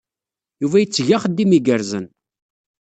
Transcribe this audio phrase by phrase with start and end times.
[0.61, 2.05] Yuba itteg axeddim igerrzen.